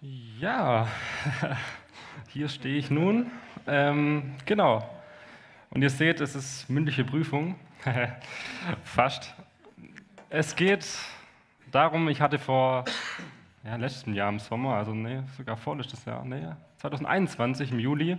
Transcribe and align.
Ja, 0.00 0.86
hier 2.28 2.48
stehe 2.48 2.78
ich 2.78 2.88
nun. 2.88 3.32
Ähm, 3.66 4.34
genau. 4.46 4.88
Und 5.70 5.82
ihr 5.82 5.90
seht, 5.90 6.20
es 6.20 6.36
ist 6.36 6.70
mündliche 6.70 7.04
Prüfung. 7.04 7.56
Fast. 8.84 9.34
Es 10.30 10.54
geht 10.54 10.86
darum, 11.72 12.08
ich 12.08 12.20
hatte 12.20 12.38
vor 12.38 12.84
ja, 13.64 13.74
letztem 13.74 14.14
Jahr 14.14 14.28
im 14.28 14.38
Sommer, 14.38 14.74
also 14.74 14.94
nee, 14.94 15.22
sogar 15.36 15.56
vorletztes 15.56 16.04
Jahr, 16.04 16.24
nee, 16.24 16.46
2021 16.76 17.72
im 17.72 17.80
Juli, 17.80 18.18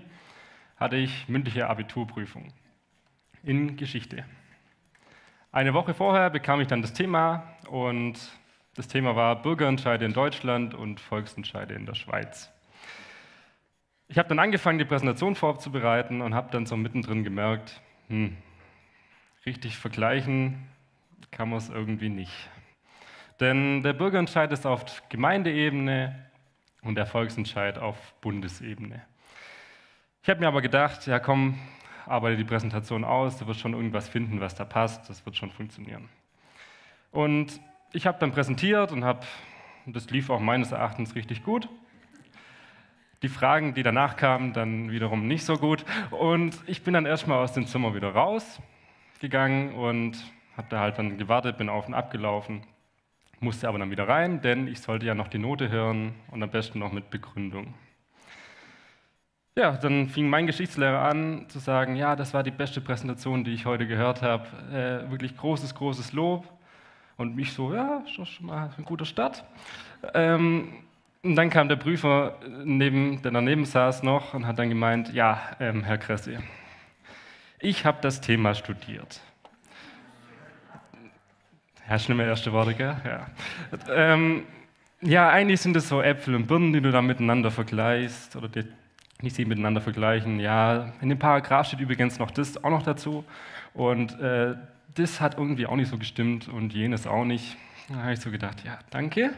hatte 0.76 0.98
ich 0.98 1.30
mündliche 1.30 1.70
Abiturprüfung 1.70 2.52
in 3.42 3.78
Geschichte. 3.78 4.26
Eine 5.54 5.74
Woche 5.74 5.94
vorher 5.94 6.30
bekam 6.30 6.60
ich 6.60 6.68
dann 6.68 6.82
das 6.82 6.92
Thema 6.92 7.56
und 7.70 8.20
das 8.80 8.88
Thema 8.88 9.14
war 9.14 9.42
Bürgerentscheide 9.42 10.06
in 10.06 10.14
Deutschland 10.14 10.74
und 10.74 11.02
Volksentscheide 11.02 11.74
in 11.74 11.86
der 11.86 11.96
Schweiz. 11.96 12.50
Ich 14.08 14.18
habe 14.18 14.30
dann 14.30 14.40
angefangen, 14.40 14.80
die 14.80 14.86
Präsentation 14.86 15.36
vorzubereiten 15.36 16.22
und 16.22 16.34
habe 16.34 16.50
dann 16.52 16.66
so 16.66 16.78
mittendrin 16.78 17.26
gemerkt, 17.26 17.82
hm, 18.08 18.38
richtig 19.46 19.76
vergleichen 19.76 20.66
kann 21.30 21.50
man 21.50 21.58
es 21.58 21.68
irgendwie 21.68 22.08
nicht. 22.08 22.32
Denn 23.42 23.84
der 23.84 23.92
Bürgerentscheid 23.92 24.50
ist 24.54 24.66
auf 24.66 25.04
Gemeindeebene 25.10 26.16
und 26.82 26.96
der 26.96 27.06
Volksentscheid 27.06 27.78
auf 27.80 27.98
Bundesebene. 28.22 29.02
Ich 30.24 30.30
habe 30.30 30.40
mir 30.40 30.48
aber 30.48 30.62
gedacht, 30.62 31.06
ja 31.06 31.20
komm, 31.20 31.60
arbeite 32.06 32.38
die 32.38 32.46
Präsentation 32.46 33.04
aus, 33.04 33.38
du 33.40 33.46
wirst 33.46 33.60
schon 33.60 33.74
irgendwas 33.74 34.08
finden, 34.08 34.40
was 34.40 34.56
da 34.56 34.64
passt, 34.64 35.10
das 35.10 35.26
wird 35.26 35.36
schon 35.36 35.52
funktionieren. 35.52 36.08
Und 37.12 37.60
ich 37.92 38.06
habe 38.06 38.18
dann 38.20 38.32
präsentiert 38.32 38.92
und 38.92 39.04
habe, 39.04 39.22
das 39.86 40.10
lief 40.10 40.30
auch 40.30 40.40
meines 40.40 40.72
Erachtens 40.72 41.16
richtig 41.16 41.44
gut. 41.44 41.68
Die 43.22 43.30
Fragen, 43.30 43.74
die 43.74 43.84
danach 43.84 44.16
kamen, 44.16 44.54
dann 44.54 44.92
wiederum 44.92 45.28
nicht 45.28 45.44
so 45.44 45.58
gut. 45.58 45.84
Und 46.12 46.58
ich 46.68 46.84
bin 46.84 46.94
dann 46.94 47.06
erstmal 47.06 47.40
aus 47.40 47.54
dem 47.54 47.68
Zimmer 47.68 47.94
wieder 47.94 48.14
rausgegangen 48.14 49.74
und 49.74 50.18
habe 50.56 50.68
da 50.70 50.80
halt 50.80 50.98
dann 50.98 51.18
gewartet, 51.18 51.58
bin 51.58 51.70
auf 51.70 51.88
und 51.88 51.94
ab 51.94 52.12
gelaufen, 52.12 52.64
musste 53.40 53.68
aber 53.68 53.80
dann 53.80 53.92
wieder 53.92 54.08
rein, 54.08 54.42
denn 54.42 54.68
ich 54.68 54.82
sollte 54.82 55.06
ja 55.06 55.16
noch 55.16 55.28
die 55.28 55.38
Note 55.38 55.70
hören 55.70 56.14
und 56.32 56.44
am 56.44 56.50
besten 56.50 56.80
noch 56.80 56.92
mit 56.92 57.10
Begründung. 57.10 57.74
Ja, 59.58 59.72
dann 59.72 60.08
fing 60.08 60.30
mein 60.30 60.48
Geschichtslehrer 60.48 61.02
an 61.02 61.50
zu 61.50 61.60
sagen, 61.60 61.96
ja, 61.96 62.16
das 62.16 62.34
war 62.34 62.44
die 62.44 62.52
beste 62.52 62.80
Präsentation, 62.80 63.44
die 63.44 63.54
ich 63.54 63.66
heute 63.66 63.88
gehört 63.88 64.22
habe. 64.22 64.48
Äh, 64.72 65.12
wirklich 65.12 65.36
großes, 65.36 65.76
großes 65.76 66.14
Lob. 66.14 66.48
Und 67.20 67.36
mich 67.36 67.52
so, 67.52 67.74
ja, 67.74 68.02
ist 68.06 68.30
schon 68.30 68.46
mal 68.46 68.72
ein 68.78 68.86
guter 68.86 69.04
Start. 69.04 69.44
Ähm, 70.14 70.70
und 71.22 71.36
dann 71.36 71.50
kam 71.50 71.68
der 71.68 71.76
Prüfer, 71.76 72.40
neben, 72.64 73.22
der 73.22 73.32
daneben 73.32 73.66
saß 73.66 74.04
noch 74.04 74.34
und 74.34 74.48
hat 74.48 74.58
dann 74.58 74.70
gemeint, 74.70 75.12
ja, 75.12 75.38
ähm, 75.60 75.84
Herr 75.84 75.98
Kresse, 75.98 76.42
ich 77.60 77.84
habe 77.84 77.98
das 78.00 78.22
Thema 78.22 78.54
studiert. 78.54 79.20
Ja, 81.90 82.00
schlimme 82.00 82.24
erste 82.24 82.54
Worte, 82.54 82.74
gell? 82.74 82.96
Ja. 83.04 83.28
Ähm, 83.90 84.44
ja, 85.02 85.28
eigentlich 85.28 85.60
sind 85.60 85.76
es 85.76 85.90
so 85.90 86.02
Äpfel 86.02 86.36
und 86.36 86.48
Birnen, 86.48 86.72
die 86.72 86.80
du 86.80 86.90
da 86.90 87.02
miteinander 87.02 87.52
vergleichst 87.52 88.38
oder 88.38 88.48
die, 88.48 88.64
die 89.22 89.30
sie 89.30 89.44
miteinander 89.44 89.82
vergleichen. 89.82 90.40
Ja, 90.40 90.94
in 91.02 91.10
dem 91.10 91.20
Paragraph 91.20 91.68
steht 91.68 91.82
übrigens 91.82 92.18
noch 92.18 92.32
das 92.32 92.64
auch 92.64 92.70
noch 92.70 92.84
dazu. 92.84 93.26
Und 93.74 94.18
äh, 94.22 94.56
das 94.96 95.22
hat 95.22 95.38
irgendwie 95.38 95.66
auch 95.66 95.76
nicht 95.76 95.90
so 95.90 95.98
gestimmt 95.98 96.48
und 96.48 96.74
jenes 96.74 97.08
auch 97.08 97.26
nicht. 97.26 97.58
Da 97.90 97.96
habe 97.96 98.14
ich 98.14 98.20
so 98.20 98.32
gedacht, 98.32 98.64
ja, 98.66 98.80
danke. 98.90 99.34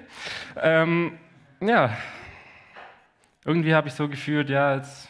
Ähm, 0.57 1.17
ja, 1.61 1.95
irgendwie 3.45 3.73
habe 3.73 3.87
ich 3.87 3.93
so 3.93 4.09
gefühlt, 4.09 4.49
ja, 4.49 4.75
jetzt 4.75 5.09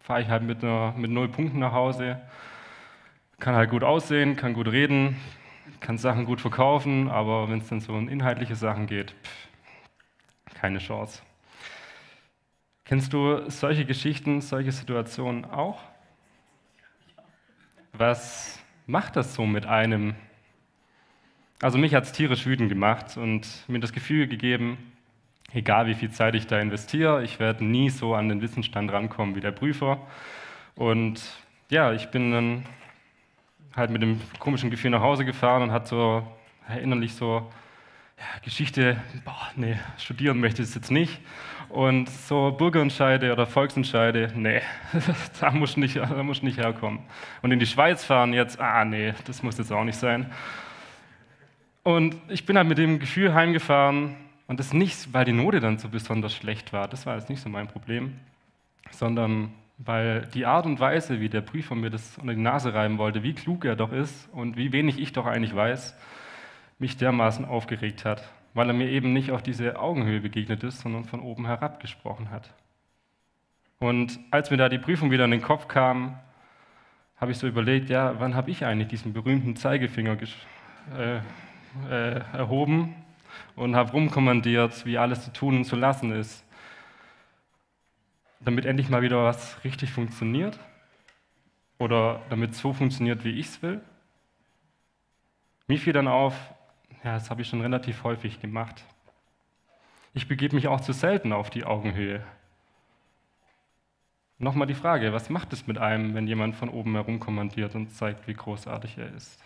fahre 0.00 0.22
ich 0.22 0.28
halt 0.28 0.42
mit, 0.42 0.62
einer, 0.64 0.92
mit 0.96 1.10
null 1.10 1.28
Punkten 1.28 1.58
nach 1.58 1.72
Hause, 1.72 2.20
kann 3.38 3.54
halt 3.54 3.70
gut 3.70 3.84
aussehen, 3.84 4.36
kann 4.36 4.54
gut 4.54 4.68
reden, 4.68 5.16
kann 5.80 5.98
Sachen 5.98 6.24
gut 6.24 6.40
verkaufen, 6.40 7.08
aber 7.10 7.48
wenn 7.48 7.58
es 7.58 7.68
dann 7.68 7.80
so 7.80 7.92
um 7.92 8.08
inhaltliche 8.08 8.54
Sachen 8.54 8.86
geht, 8.86 9.10
pff, 9.10 10.54
keine 10.54 10.78
Chance. 10.78 11.22
Kennst 12.84 13.12
du 13.12 13.48
solche 13.48 13.84
Geschichten, 13.84 14.40
solche 14.40 14.72
Situationen 14.72 15.44
auch? 15.44 15.80
Was 17.92 18.60
macht 18.90 19.16
das 19.16 19.34
so 19.34 19.46
mit 19.46 19.66
einem? 19.66 20.14
Also 21.62 21.78
mich 21.78 21.94
hat 21.94 22.04
es 22.04 22.12
tierisch 22.12 22.46
wütend 22.46 22.68
gemacht 22.68 23.16
und 23.16 23.46
mir 23.68 23.80
das 23.80 23.92
Gefühl 23.92 24.26
gegeben, 24.26 24.78
egal 25.52 25.86
wie 25.86 25.94
viel 25.94 26.10
Zeit 26.10 26.34
ich 26.34 26.46
da 26.46 26.58
investiere, 26.58 27.22
ich 27.22 27.38
werde 27.38 27.64
nie 27.64 27.90
so 27.90 28.14
an 28.14 28.28
den 28.28 28.40
Wissensstand 28.40 28.90
rankommen 28.90 29.36
wie 29.36 29.40
der 29.40 29.52
Prüfer. 29.52 30.00
Und 30.74 31.22
ja, 31.68 31.92
ich 31.92 32.10
bin 32.10 32.32
dann 32.32 32.64
halt 33.76 33.90
mit 33.90 34.02
dem 34.02 34.20
komischen 34.38 34.70
Gefühl 34.70 34.90
nach 34.90 35.02
Hause 35.02 35.24
gefahren 35.24 35.62
und 35.62 35.72
hat 35.72 35.86
so 35.86 36.26
innerlich 36.82 37.14
so 37.14 37.50
ja, 38.18 38.24
Geschichte, 38.42 39.00
boah, 39.24 39.50
nee, 39.56 39.76
studieren 39.98 40.40
möchte 40.40 40.62
ich 40.62 40.68
es 40.68 40.74
jetzt 40.74 40.90
nicht. 40.90 41.20
Und 41.70 42.10
so 42.10 42.50
Bürgerentscheide 42.50 43.32
oder 43.32 43.46
Volksentscheide, 43.46 44.32
nee, 44.34 44.60
da 45.40 45.52
muss 45.52 45.76
nicht, 45.76 45.96
da 45.96 46.22
muss 46.22 46.42
nicht 46.42 46.58
herkommen. 46.58 46.98
Und 47.42 47.52
in 47.52 47.60
die 47.60 47.66
Schweiz 47.66 48.04
fahren 48.04 48.32
jetzt, 48.32 48.60
ah 48.60 48.84
nee, 48.84 49.14
das 49.24 49.44
muss 49.44 49.56
jetzt 49.56 49.70
auch 49.70 49.84
nicht 49.84 49.98
sein. 49.98 50.32
Und 51.84 52.16
ich 52.28 52.44
bin 52.44 52.56
halt 52.56 52.66
mit 52.66 52.78
dem 52.78 52.98
Gefühl 52.98 53.34
heimgefahren 53.34 54.16
und 54.48 54.58
das 54.58 54.72
nicht, 54.72 55.14
weil 55.14 55.24
die 55.24 55.32
Note 55.32 55.60
dann 55.60 55.78
so 55.78 55.88
besonders 55.88 56.34
schlecht 56.34 56.72
war, 56.72 56.88
das 56.88 57.06
war 57.06 57.14
jetzt 57.14 57.30
nicht 57.30 57.40
so 57.40 57.48
mein 57.48 57.68
Problem, 57.68 58.18
sondern 58.90 59.52
weil 59.78 60.22
die 60.34 60.46
Art 60.46 60.66
und 60.66 60.80
Weise, 60.80 61.20
wie 61.20 61.28
der 61.28 61.40
Prüfer 61.40 61.76
mir 61.76 61.90
das 61.90 62.18
unter 62.18 62.34
die 62.34 62.40
Nase 62.40 62.74
reiben 62.74 62.98
wollte, 62.98 63.22
wie 63.22 63.32
klug 63.32 63.64
er 63.64 63.76
doch 63.76 63.92
ist 63.92 64.28
und 64.32 64.56
wie 64.56 64.72
wenig 64.72 64.98
ich 64.98 65.12
doch 65.12 65.24
eigentlich 65.24 65.54
weiß, 65.54 65.96
mich 66.80 66.96
dermaßen 66.96 67.44
aufgeregt 67.44 68.04
hat, 68.04 68.28
weil 68.54 68.68
er 68.68 68.74
mir 68.74 68.88
eben 68.88 69.12
nicht 69.12 69.30
auf 69.30 69.42
diese 69.42 69.78
Augenhöhe 69.78 70.20
begegnet 70.20 70.64
ist, 70.64 70.80
sondern 70.80 71.04
von 71.04 71.20
oben 71.20 71.46
herab 71.46 71.80
gesprochen 71.80 72.30
hat. 72.30 72.52
Und 73.78 74.18
als 74.30 74.50
mir 74.50 74.56
da 74.56 74.68
die 74.68 74.78
Prüfung 74.78 75.10
wieder 75.10 75.24
in 75.24 75.30
den 75.30 75.42
Kopf 75.42 75.68
kam, 75.68 76.18
habe 77.16 77.32
ich 77.32 77.38
so 77.38 77.46
überlegt, 77.46 77.90
ja, 77.90 78.18
wann 78.18 78.34
habe 78.34 78.50
ich 78.50 78.64
eigentlich 78.64 78.88
diesen 78.88 79.12
berühmten 79.12 79.56
Zeigefinger 79.56 80.16
äh, 80.96 81.16
äh, 81.88 82.20
erhoben 82.32 82.94
und 83.56 83.76
habe 83.76 83.92
rumkommandiert, 83.92 84.84
wie 84.86 84.98
alles 84.98 85.24
zu 85.24 85.32
tun 85.32 85.58
und 85.58 85.64
zu 85.64 85.76
lassen 85.76 86.12
ist, 86.12 86.44
damit 88.40 88.64
endlich 88.64 88.88
mal 88.88 89.02
wieder 89.02 89.22
was 89.22 89.62
richtig 89.64 89.92
funktioniert 89.92 90.58
oder 91.78 92.22
damit 92.30 92.52
es 92.52 92.58
so 92.58 92.72
funktioniert, 92.72 93.24
wie 93.24 93.38
ich 93.38 93.46
es 93.46 93.62
will. 93.62 93.80
Mir 95.68 95.78
fiel 95.78 95.92
dann 95.92 96.08
auf, 96.08 96.34
ja, 97.04 97.14
das 97.14 97.30
habe 97.30 97.42
ich 97.42 97.48
schon 97.48 97.60
relativ 97.60 98.04
häufig 98.04 98.40
gemacht. 98.40 98.84
Ich 100.12 100.28
begebe 100.28 100.56
mich 100.56 100.68
auch 100.68 100.80
zu 100.80 100.92
selten 100.92 101.32
auf 101.32 101.50
die 101.50 101.64
Augenhöhe. 101.64 102.22
Nochmal 104.38 104.66
die 104.66 104.74
Frage, 104.74 105.12
was 105.12 105.30
macht 105.30 105.52
es 105.52 105.66
mit 105.66 105.78
einem, 105.78 106.14
wenn 106.14 106.26
jemand 106.26 106.56
von 106.56 106.68
oben 106.68 106.94
herum 106.94 107.20
kommandiert 107.20 107.74
und 107.74 107.90
zeigt, 107.94 108.26
wie 108.26 108.34
großartig 108.34 108.98
er 108.98 109.12
ist? 109.14 109.42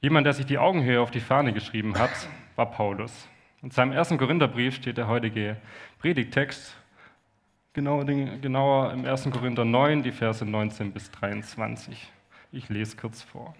Jemand, 0.00 0.26
der 0.26 0.32
sich 0.32 0.46
die 0.46 0.58
Augenhöhe 0.58 1.00
auf 1.00 1.10
die 1.10 1.20
Fahne 1.20 1.52
geschrieben 1.52 1.98
hat, 1.98 2.12
war 2.56 2.70
Paulus. 2.70 3.28
In 3.62 3.70
seinem 3.70 3.92
ersten 3.92 4.18
Korintherbrief 4.18 4.76
steht 4.76 4.98
der 4.98 5.08
heutige 5.08 5.56
Predigtext, 5.98 6.76
genauer, 7.72 8.92
im 8.92 9.04
1. 9.04 9.30
Korinther 9.30 9.64
9, 9.64 10.02
die 10.02 10.12
Verse 10.12 10.44
19 10.44 10.92
bis 10.92 11.10
23. 11.10 12.12
Ich 12.52 12.68
lese 12.68 12.96
kurz 12.96 13.22
vor. 13.22 13.54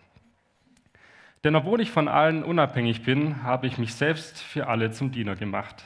Denn 1.44 1.54
obwohl 1.56 1.82
ich 1.82 1.90
von 1.90 2.08
allen 2.08 2.42
unabhängig 2.42 3.02
bin, 3.02 3.42
habe 3.42 3.66
ich 3.66 3.76
mich 3.76 3.94
selbst 3.94 4.42
für 4.42 4.66
alle 4.66 4.90
zum 4.90 5.12
Diener 5.12 5.36
gemacht. 5.36 5.84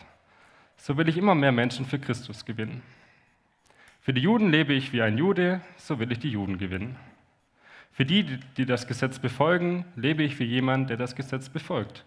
So 0.77 0.97
will 0.97 1.09
ich 1.09 1.17
immer 1.17 1.35
mehr 1.35 1.51
Menschen 1.51 1.85
für 1.85 1.99
Christus 1.99 2.45
gewinnen. 2.45 2.81
Für 4.01 4.15
die 4.15 4.21
Juden 4.21 4.51
lebe 4.51 4.73
ich 4.73 4.93
wie 4.93 5.03
ein 5.03 5.19
Jude, 5.19 5.61
so 5.77 5.99
will 5.99 6.13
ich 6.13 6.21
die 6.21 6.31
Juden 6.31 6.59
gewinnen. 6.59 6.97
Für 7.91 8.05
die, 8.05 8.39
die 8.57 8.65
das 8.65 8.87
Gesetz 8.87 9.19
befolgen, 9.19 9.85
lebe 9.97 10.23
ich 10.23 10.39
wie 10.39 10.45
jemand, 10.45 10.91
der 10.91 10.97
das 10.97 11.17
Gesetz 11.17 11.49
befolgt. 11.49 12.05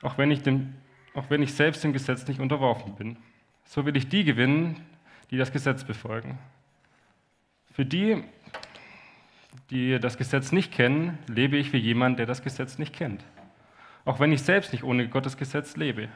Auch 0.00 0.16
wenn 0.16 0.30
ich, 0.30 0.42
dem, 0.42 0.72
auch 1.12 1.28
wenn 1.28 1.42
ich 1.42 1.52
selbst 1.52 1.84
dem 1.84 1.92
Gesetz 1.92 2.26
nicht 2.26 2.40
unterworfen 2.40 2.94
bin. 2.94 3.18
So 3.66 3.84
will 3.84 3.96
ich 3.96 4.08
die 4.08 4.24
gewinnen, 4.24 4.80
die 5.30 5.36
das 5.36 5.52
Gesetz 5.52 5.84
befolgen. 5.84 6.38
Für 7.74 7.84
die, 7.84 8.24
die 9.70 9.98
das 9.98 10.16
Gesetz 10.16 10.52
nicht 10.52 10.72
kennen, 10.72 11.18
lebe 11.26 11.56
ich 11.56 11.72
wie 11.72 11.78
jemand, 11.78 12.18
der 12.18 12.26
das 12.26 12.42
Gesetz 12.42 12.78
nicht 12.78 12.94
kennt. 12.94 13.22
Auch 14.04 14.20
wenn 14.20 14.32
ich 14.32 14.42
selbst 14.42 14.72
nicht 14.72 14.84
ohne 14.84 15.08
Gottes 15.08 15.36
Gesetz 15.36 15.76
lebe. 15.76 16.08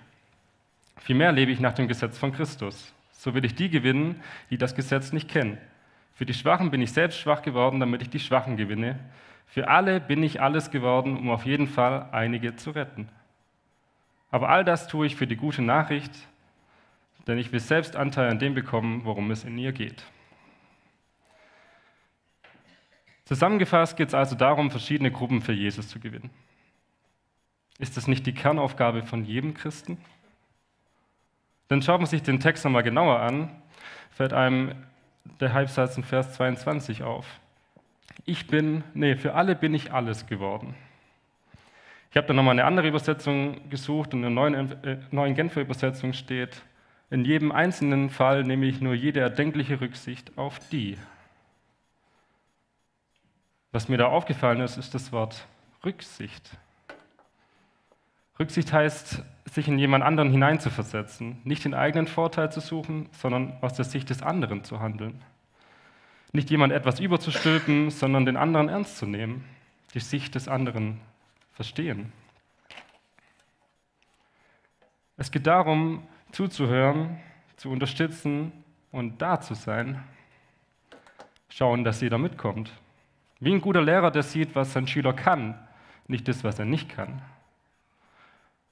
Vielmehr 0.98 1.32
lebe 1.32 1.50
ich 1.50 1.60
nach 1.60 1.74
dem 1.74 1.88
Gesetz 1.88 2.18
von 2.18 2.32
Christus. 2.32 2.92
So 3.12 3.34
will 3.34 3.44
ich 3.44 3.54
die 3.54 3.70
gewinnen, 3.70 4.20
die 4.50 4.58
das 4.58 4.74
Gesetz 4.74 5.12
nicht 5.12 5.28
kennen. 5.28 5.58
Für 6.14 6.26
die 6.26 6.34
Schwachen 6.34 6.70
bin 6.70 6.80
ich 6.80 6.92
selbst 6.92 7.18
schwach 7.18 7.42
geworden, 7.42 7.80
damit 7.80 8.02
ich 8.02 8.10
die 8.10 8.20
Schwachen 8.20 8.56
gewinne. 8.56 8.98
Für 9.46 9.68
alle 9.68 10.00
bin 10.00 10.22
ich 10.22 10.40
alles 10.40 10.70
geworden, 10.70 11.16
um 11.16 11.30
auf 11.30 11.44
jeden 11.44 11.66
Fall 11.66 12.08
einige 12.12 12.56
zu 12.56 12.70
retten. 12.70 13.08
Aber 14.30 14.48
all 14.48 14.64
das 14.64 14.88
tue 14.88 15.06
ich 15.06 15.16
für 15.16 15.26
die 15.26 15.36
gute 15.36 15.60
Nachricht, 15.60 16.12
denn 17.26 17.38
ich 17.38 17.52
will 17.52 17.60
selbst 17.60 17.96
Anteil 17.96 18.30
an 18.30 18.38
dem 18.38 18.54
bekommen, 18.54 19.04
worum 19.04 19.30
es 19.30 19.44
in 19.44 19.58
ihr 19.58 19.72
geht. 19.72 20.04
Zusammengefasst 23.32 23.96
geht 23.96 24.08
es 24.08 24.14
also 24.14 24.36
darum, 24.36 24.70
verschiedene 24.70 25.10
Gruppen 25.10 25.40
für 25.40 25.54
Jesus 25.54 25.88
zu 25.88 25.98
gewinnen. 25.98 26.28
Ist 27.78 27.96
das 27.96 28.06
nicht 28.06 28.26
die 28.26 28.34
Kernaufgabe 28.34 29.04
von 29.04 29.24
jedem 29.24 29.54
Christen? 29.54 29.96
Dann 31.68 31.80
schaut 31.80 31.98
man 31.98 32.10
sich 32.10 32.22
den 32.22 32.40
Text 32.40 32.62
nochmal 32.62 32.82
genauer 32.82 33.20
an, 33.20 33.48
fällt 34.10 34.34
einem 34.34 34.74
der 35.40 35.54
Halbsatz 35.54 35.96
in 35.96 36.04
Vers 36.04 36.34
22 36.34 37.04
auf. 37.04 37.24
Ich 38.26 38.48
bin, 38.48 38.84
nee, 38.92 39.16
für 39.16 39.32
alle 39.32 39.56
bin 39.56 39.72
ich 39.72 39.94
alles 39.94 40.26
geworden. 40.26 40.74
Ich 42.10 42.18
habe 42.18 42.26
dann 42.26 42.36
nochmal 42.36 42.52
eine 42.52 42.66
andere 42.66 42.88
Übersetzung 42.88 43.66
gesucht 43.70 44.12
und 44.12 44.18
in 44.18 44.24
der 44.24 44.30
neuen, 44.30 44.84
äh, 44.84 44.98
neuen 45.10 45.34
Genfer 45.34 45.62
Übersetzung 45.62 46.12
steht, 46.12 46.60
in 47.08 47.24
jedem 47.24 47.50
einzelnen 47.50 48.10
Fall 48.10 48.44
nehme 48.44 48.66
ich 48.66 48.82
nur 48.82 48.92
jede 48.92 49.20
erdenkliche 49.20 49.80
Rücksicht 49.80 50.36
auf 50.36 50.58
die. 50.68 50.98
Was 53.72 53.88
mir 53.88 53.96
da 53.96 54.06
aufgefallen 54.06 54.60
ist, 54.60 54.76
ist 54.76 54.94
das 54.94 55.12
Wort 55.12 55.46
Rücksicht. 55.82 56.50
Rücksicht 58.38 58.70
heißt, 58.70 59.22
sich 59.46 59.66
in 59.66 59.78
jemand 59.78 60.04
anderen 60.04 60.30
hineinzuversetzen, 60.30 61.40
nicht 61.44 61.64
den 61.64 61.72
eigenen 61.72 62.06
Vorteil 62.06 62.52
zu 62.52 62.60
suchen, 62.60 63.08
sondern 63.12 63.56
aus 63.62 63.72
der 63.72 63.86
Sicht 63.86 64.10
des 64.10 64.22
anderen 64.22 64.62
zu 64.62 64.80
handeln. 64.80 65.22
Nicht 66.32 66.50
jemand 66.50 66.72
etwas 66.72 67.00
überzustülpen, 67.00 67.90
sondern 67.90 68.26
den 68.26 68.36
anderen 68.36 68.68
ernst 68.68 68.98
zu 68.98 69.06
nehmen, 69.06 69.44
die 69.94 70.00
Sicht 70.00 70.34
des 70.34 70.48
anderen 70.48 71.00
verstehen. 71.54 72.12
Es 75.16 75.30
geht 75.30 75.46
darum, 75.46 76.06
zuzuhören, 76.30 77.20
zu 77.56 77.70
unterstützen 77.70 78.52
und 78.90 79.20
da 79.22 79.40
zu 79.40 79.54
sein. 79.54 80.02
Schauen, 81.48 81.84
dass 81.84 82.00
jeder 82.00 82.18
mitkommt. 82.18 82.72
Wie 83.42 83.52
ein 83.52 83.60
guter 83.60 83.82
Lehrer, 83.82 84.12
der 84.12 84.22
sieht, 84.22 84.54
was 84.54 84.72
sein 84.72 84.86
Schüler 84.86 85.12
kann, 85.12 85.58
nicht 86.06 86.28
das, 86.28 86.44
was 86.44 86.60
er 86.60 86.64
nicht 86.64 86.88
kann. 86.88 87.22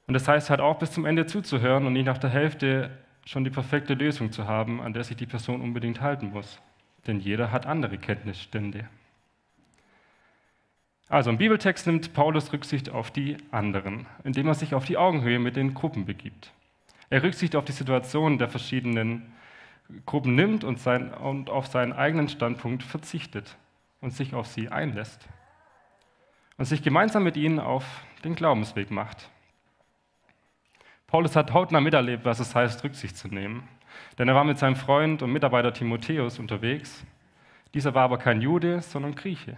Und 0.07 0.15
das 0.15 0.29
heißt 0.29 0.49
halt 0.49 0.61
auch 0.61 0.79
bis 0.79 0.93
zum 0.93 1.07
Ende 1.07 1.27
zuzuhören 1.27 1.89
und 1.89 1.93
nicht 1.93 2.05
nach 2.07 2.19
der 2.19 2.31
Hälfte 2.31 2.97
schon 3.25 3.43
die 3.43 3.51
perfekte 3.51 3.95
Lösung 3.95 4.31
zu 4.31 4.47
haben, 4.47 4.81
an 4.81 4.93
der 4.93 5.03
sich 5.03 5.17
die 5.17 5.27
Person 5.27 5.61
unbedingt 5.61 6.01
halten 6.01 6.31
muss. 6.31 6.63
Denn 7.09 7.19
jeder 7.19 7.51
hat 7.51 7.67
andere 7.67 7.99
Kenntnisstände. 7.99 8.89
Also 11.09 11.31
im 11.31 11.39
Bibeltext 11.39 11.89
nimmt 11.89 12.13
Paulus 12.13 12.53
Rücksicht 12.53 12.91
auf 12.91 13.11
die 13.11 13.39
anderen, 13.51 14.07
indem 14.23 14.47
er 14.47 14.55
sich 14.55 14.73
auf 14.75 14.85
die 14.85 14.97
Augenhöhe 14.97 15.41
mit 15.41 15.57
den 15.57 15.75
Gruppen 15.75 16.05
begibt. 16.07 16.53
Er 17.09 17.25
Rücksicht 17.25 17.57
auf 17.57 17.65
die 17.65 17.73
Situation 17.73 18.39
der 18.39 18.49
verschiedenen 18.49 19.33
Gruppen 20.07 20.37
nimmt 20.37 20.63
und, 20.63 20.79
sein, 20.79 21.13
und 21.13 21.51
auf 21.51 21.67
seinen 21.67 21.93
eigenen 21.93 22.29
Standpunkt 22.29 22.85
verzichtet 22.85 23.57
und 24.01 24.13
sich 24.13 24.35
auf 24.35 24.47
sie 24.47 24.69
einlässt 24.69 25.29
und 26.57 26.65
sich 26.67 26.83
gemeinsam 26.83 27.25
mit 27.25 27.37
ihnen 27.37 27.59
auf 27.59 27.85
den 28.25 28.35
Glaubensweg 28.35 28.91
macht. 28.91 29.31
Paulus 31.07 31.35
hat 31.35 31.53
hautnah 31.53 31.81
miterlebt, 31.81 32.25
was 32.25 32.39
es 32.39 32.55
heißt, 32.55 32.85
Rücksicht 32.85 33.17
zu 33.17 33.29
nehmen. 33.29 33.67
Denn 34.19 34.29
er 34.29 34.35
war 34.35 34.45
mit 34.45 34.59
seinem 34.59 34.77
Freund 34.77 35.23
und 35.23 35.33
Mitarbeiter 35.33 35.73
Timotheus 35.73 36.39
unterwegs. 36.39 37.05
Dieser 37.75 37.95
war 37.95 38.05
aber 38.05 38.19
kein 38.19 38.41
Jude, 38.41 38.81
sondern 38.83 39.15
Grieche. 39.15 39.57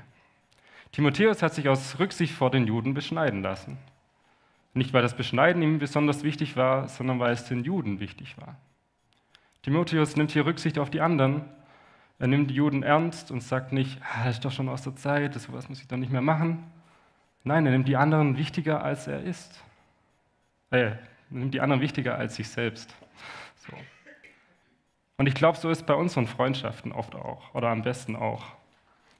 Timotheus 0.92 1.42
hat 1.42 1.54
sich 1.54 1.68
aus 1.68 1.98
Rücksicht 1.98 2.34
vor 2.34 2.50
den 2.50 2.66
Juden 2.66 2.94
beschneiden 2.94 3.42
lassen. 3.42 3.78
Nicht, 4.74 4.92
weil 4.92 5.02
das 5.02 5.16
Beschneiden 5.16 5.60
ihm 5.60 5.78
besonders 5.78 6.22
wichtig 6.22 6.56
war, 6.56 6.88
sondern 6.88 7.18
weil 7.18 7.32
es 7.32 7.44
den 7.44 7.64
Juden 7.64 8.00
wichtig 8.00 8.38
war. 8.38 8.56
Timotheus 9.62 10.16
nimmt 10.16 10.30
hier 10.30 10.46
Rücksicht 10.46 10.78
auf 10.78 10.90
die 10.90 11.00
anderen 11.00 11.44
er 12.18 12.28
nimmt 12.28 12.50
die 12.50 12.54
Juden 12.54 12.82
ernst 12.82 13.30
und 13.30 13.42
sagt 13.42 13.72
nicht, 13.72 14.00
ah, 14.02 14.24
das 14.24 14.36
ist 14.36 14.44
doch 14.44 14.52
schon 14.52 14.68
aus 14.68 14.82
der 14.82 14.94
Zeit, 14.96 15.34
das 15.34 15.48
muss 15.48 15.80
ich 15.80 15.88
doch 15.88 15.96
nicht 15.96 16.12
mehr 16.12 16.20
machen. 16.20 16.64
Nein, 17.44 17.66
er 17.66 17.72
nimmt 17.72 17.88
die 17.88 17.96
anderen 17.96 18.36
wichtiger, 18.36 18.84
als 18.84 19.08
er 19.08 19.22
ist. 19.22 19.62
Äh, 20.70 20.78
er 20.82 20.98
nimmt 21.30 21.54
die 21.54 21.60
anderen 21.60 21.82
wichtiger 21.82 22.16
als 22.16 22.36
sich 22.36 22.48
selbst. 22.48 22.94
So. 23.56 23.76
Und 25.16 25.26
ich 25.26 25.34
glaube, 25.34 25.58
so 25.58 25.70
ist 25.70 25.80
es 25.80 25.86
bei 25.86 25.94
unseren 25.94 26.26
Freundschaften 26.26 26.92
oft 26.92 27.14
auch, 27.14 27.54
oder 27.54 27.68
am 27.68 27.82
besten 27.82 28.16
auch. 28.16 28.44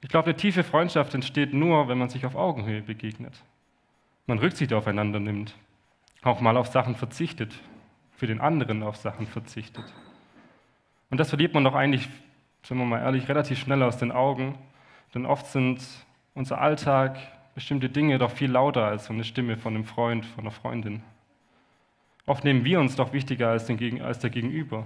Ich 0.01 0.09
glaube, 0.09 0.25
eine 0.25 0.35
tiefe 0.35 0.63
Freundschaft 0.63 1.13
entsteht 1.13 1.53
nur, 1.53 1.87
wenn 1.87 1.97
man 1.97 2.09
sich 2.09 2.25
auf 2.25 2.35
Augenhöhe 2.35 2.81
begegnet. 2.81 3.41
Man 4.25 4.39
Rücksicht 4.39 4.73
aufeinander 4.73 5.19
nimmt, 5.19 5.55
auch 6.21 6.41
mal 6.41 6.57
auf 6.57 6.67
Sachen 6.67 6.95
verzichtet, 6.95 7.53
für 8.11 8.27
den 8.27 8.41
anderen 8.41 8.83
auf 8.83 8.97
Sachen 8.97 9.27
verzichtet. 9.27 9.85
Und 11.09 11.19
das 11.19 11.29
verliert 11.29 11.53
man 11.53 11.63
doch 11.63 11.75
eigentlich 11.75 12.09
sind 12.63 12.77
wir 12.77 12.85
mal 12.85 13.01
ehrlich, 13.01 13.27
relativ 13.27 13.59
schnell 13.59 13.83
aus 13.83 13.97
den 13.97 14.11
Augen, 14.11 14.55
denn 15.13 15.25
oft 15.25 15.45
sind 15.47 15.81
unser 16.33 16.59
Alltag, 16.59 17.17
bestimmte 17.55 17.89
Dinge 17.89 18.17
doch 18.17 18.31
viel 18.31 18.51
lauter 18.51 18.85
als 18.85 19.05
so 19.05 19.13
eine 19.13 19.23
Stimme 19.23 19.57
von 19.57 19.75
einem 19.75 19.85
Freund, 19.85 20.25
von 20.25 20.43
einer 20.43 20.51
Freundin. 20.51 21.03
Oft 22.25 22.43
nehmen 22.43 22.63
wir 22.63 22.79
uns 22.79 22.95
doch 22.95 23.13
wichtiger 23.13 23.49
als, 23.49 23.65
den, 23.65 24.01
als 24.01 24.19
der 24.19 24.29
Gegenüber. 24.29 24.85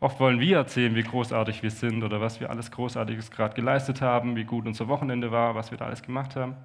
Oft 0.00 0.20
wollen 0.20 0.38
wir 0.38 0.58
erzählen, 0.58 0.94
wie 0.94 1.02
großartig 1.02 1.62
wir 1.62 1.70
sind 1.70 2.02
oder 2.02 2.20
was 2.20 2.40
wir 2.40 2.50
alles 2.50 2.70
Großartiges 2.70 3.30
gerade 3.30 3.54
geleistet 3.54 4.02
haben, 4.02 4.36
wie 4.36 4.44
gut 4.44 4.66
unser 4.66 4.86
Wochenende 4.88 5.32
war, 5.32 5.54
was 5.54 5.70
wir 5.70 5.78
da 5.78 5.86
alles 5.86 6.02
gemacht 6.02 6.36
haben. 6.36 6.56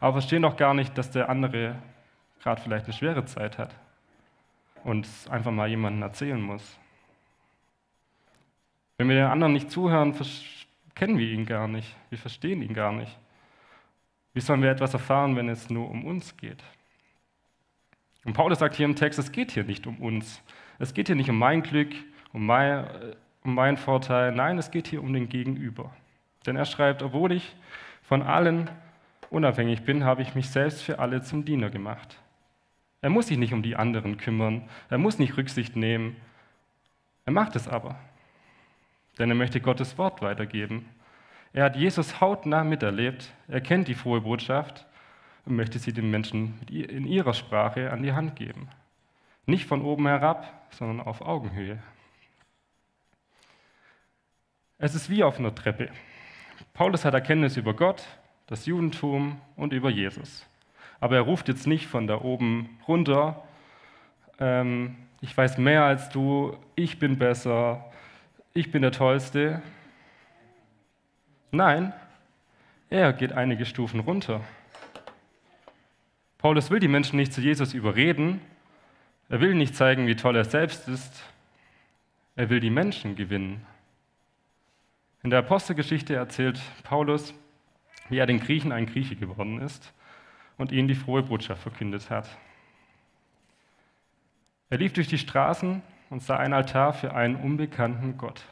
Aber 0.00 0.14
verstehen 0.14 0.42
doch 0.42 0.56
gar 0.56 0.74
nicht, 0.74 0.98
dass 0.98 1.10
der 1.10 1.28
andere 1.28 1.76
gerade 2.42 2.60
vielleicht 2.60 2.86
eine 2.86 2.94
schwere 2.94 3.24
Zeit 3.26 3.58
hat 3.58 3.74
und 4.82 5.06
einfach 5.30 5.52
mal 5.52 5.68
jemandem 5.68 6.02
erzählen 6.02 6.40
muss. 6.40 6.78
Wenn 9.00 9.08
wir 9.08 9.16
den 9.16 9.28
anderen 9.28 9.54
nicht 9.54 9.70
zuhören, 9.70 10.14
kennen 10.94 11.16
wir 11.16 11.26
ihn 11.26 11.46
gar 11.46 11.66
nicht. 11.68 11.96
Wir 12.10 12.18
verstehen 12.18 12.60
ihn 12.60 12.74
gar 12.74 12.92
nicht. 12.92 13.18
Wie 14.34 14.40
sollen 14.40 14.60
wir 14.60 14.70
etwas 14.70 14.92
erfahren, 14.92 15.36
wenn 15.36 15.48
es 15.48 15.70
nur 15.70 15.88
um 15.88 16.04
uns 16.04 16.36
geht? 16.36 16.62
Und 18.26 18.34
Paulus 18.34 18.58
sagt 18.58 18.74
hier 18.74 18.84
im 18.84 18.96
Text, 18.96 19.18
es 19.18 19.32
geht 19.32 19.52
hier 19.52 19.64
nicht 19.64 19.86
um 19.86 19.96
uns. 20.02 20.42
Es 20.78 20.92
geht 20.92 21.06
hier 21.06 21.16
nicht 21.16 21.30
um 21.30 21.38
mein 21.38 21.62
Glück, 21.62 21.94
um, 22.34 22.44
mein, 22.44 22.84
äh, 22.84 23.16
um 23.42 23.54
meinen 23.54 23.78
Vorteil. 23.78 24.32
Nein, 24.32 24.58
es 24.58 24.70
geht 24.70 24.88
hier 24.88 25.02
um 25.02 25.14
den 25.14 25.30
Gegenüber. 25.30 25.90
Denn 26.44 26.56
er 26.56 26.66
schreibt, 26.66 27.02
obwohl 27.02 27.32
ich 27.32 27.56
von 28.02 28.20
allen 28.20 28.68
unabhängig 29.30 29.80
bin, 29.80 30.04
habe 30.04 30.20
ich 30.20 30.34
mich 30.34 30.50
selbst 30.50 30.82
für 30.82 30.98
alle 30.98 31.22
zum 31.22 31.46
Diener 31.46 31.70
gemacht. 31.70 32.20
Er 33.00 33.08
muss 33.08 33.28
sich 33.28 33.38
nicht 33.38 33.54
um 33.54 33.62
die 33.62 33.76
anderen 33.76 34.18
kümmern. 34.18 34.68
Er 34.90 34.98
muss 34.98 35.18
nicht 35.18 35.38
Rücksicht 35.38 35.74
nehmen. 35.74 36.16
Er 37.24 37.32
macht 37.32 37.56
es 37.56 37.66
aber 37.66 37.98
denn 39.18 39.30
er 39.30 39.36
möchte 39.36 39.60
Gottes 39.60 39.98
Wort 39.98 40.22
weitergeben. 40.22 40.88
Er 41.52 41.64
hat 41.64 41.76
Jesus 41.76 42.20
hautnah 42.20 42.64
miterlebt, 42.64 43.32
er 43.48 43.60
kennt 43.60 43.88
die 43.88 43.94
frohe 43.94 44.20
Botschaft 44.20 44.86
und 45.44 45.56
möchte 45.56 45.78
sie 45.78 45.92
den 45.92 46.10
Menschen 46.10 46.60
in 46.68 47.06
ihrer 47.06 47.34
Sprache 47.34 47.90
an 47.90 48.02
die 48.02 48.12
Hand 48.12 48.36
geben. 48.36 48.68
Nicht 49.46 49.66
von 49.66 49.82
oben 49.82 50.06
herab, 50.06 50.52
sondern 50.70 51.00
auf 51.04 51.22
Augenhöhe. 51.22 51.78
Es 54.78 54.94
ist 54.94 55.10
wie 55.10 55.24
auf 55.24 55.38
einer 55.38 55.54
Treppe. 55.54 55.90
Paulus 56.72 57.04
hat 57.04 57.14
Erkenntnis 57.14 57.56
über 57.56 57.74
Gott, 57.74 58.06
das 58.46 58.66
Judentum 58.66 59.40
und 59.56 59.72
über 59.72 59.90
Jesus. 59.90 60.46
Aber 61.00 61.16
er 61.16 61.22
ruft 61.22 61.48
jetzt 61.48 61.66
nicht 61.66 61.86
von 61.86 62.06
da 62.06 62.20
oben 62.20 62.78
runter, 62.86 63.42
ähm, 64.38 64.96
ich 65.20 65.36
weiß 65.36 65.58
mehr 65.58 65.84
als 65.84 66.08
du, 66.08 66.56
ich 66.76 66.98
bin 66.98 67.18
besser, 67.18 67.89
ich 68.52 68.70
bin 68.70 68.82
der 68.82 68.92
Tollste. 68.92 69.62
Nein, 71.52 71.92
er 72.88 73.12
geht 73.12 73.32
einige 73.32 73.64
Stufen 73.64 74.00
runter. 74.00 74.40
Paulus 76.38 76.70
will 76.70 76.80
die 76.80 76.88
Menschen 76.88 77.16
nicht 77.16 77.32
zu 77.32 77.40
Jesus 77.40 77.74
überreden. 77.74 78.40
Er 79.28 79.40
will 79.40 79.54
nicht 79.54 79.76
zeigen, 79.76 80.06
wie 80.06 80.16
toll 80.16 80.36
er 80.36 80.44
selbst 80.44 80.88
ist. 80.88 81.22
Er 82.34 82.50
will 82.50 82.60
die 82.60 82.70
Menschen 82.70 83.14
gewinnen. 83.14 83.66
In 85.22 85.30
der 85.30 85.40
Apostelgeschichte 85.40 86.14
erzählt 86.14 86.60
Paulus, 86.82 87.34
wie 88.08 88.18
er 88.18 88.26
den 88.26 88.40
Griechen 88.40 88.72
ein 88.72 88.86
Grieche 88.86 89.16
geworden 89.16 89.60
ist 89.60 89.92
und 90.56 90.72
ihnen 90.72 90.88
die 90.88 90.94
frohe 90.94 91.22
Botschaft 91.22 91.62
verkündet 91.62 92.10
hat. 92.10 92.28
Er 94.70 94.78
lief 94.78 94.92
durch 94.92 95.08
die 95.08 95.18
Straßen 95.18 95.82
und 96.10 96.22
sah 96.22 96.36
ein 96.36 96.52
Altar 96.52 96.92
für 96.92 97.14
einen 97.14 97.36
unbekannten 97.36 98.18
Gott. 98.18 98.44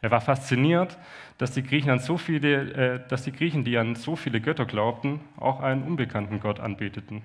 Er 0.00 0.10
war 0.10 0.20
fasziniert, 0.20 0.96
dass 1.36 1.52
die 1.52 1.62
Griechen, 1.62 1.90
an 1.90 1.98
so 1.98 2.16
viele, 2.16 2.72
äh, 2.72 3.08
dass 3.08 3.24
die, 3.24 3.32
Griechen 3.32 3.64
die 3.64 3.76
an 3.76 3.96
so 3.96 4.16
viele 4.16 4.40
Götter 4.40 4.64
glaubten, 4.64 5.20
auch 5.36 5.60
einen 5.60 5.82
unbekannten 5.82 6.40
Gott 6.40 6.58
anbeteten. 6.58 7.22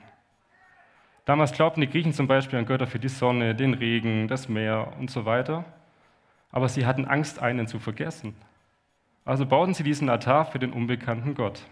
Damals 1.23 1.53
glaubten 1.53 1.81
die 1.81 1.87
Griechen 1.87 2.13
zum 2.13 2.27
Beispiel 2.27 2.59
an 2.59 2.65
Götter 2.65 2.85
für 2.85 2.99
die 2.99 3.09
Sonne, 3.09 3.55
den 3.55 3.73
Regen, 3.73 4.27
das 4.27 4.49
Meer 4.49 4.93
und 4.99 5.09
so 5.09 5.25
weiter. 5.25 5.63
Aber 6.51 6.67
sie 6.67 6.85
hatten 6.85 7.05
Angst, 7.05 7.39
einen 7.39 7.67
zu 7.67 7.79
vergessen. 7.79 8.35
Also 9.23 9.45
bauten 9.45 9.73
sie 9.73 9.83
diesen 9.83 10.09
Altar 10.09 10.45
für 10.45 10.59
den 10.59 10.71
unbekannten 10.71 11.33
Gott. 11.33 11.65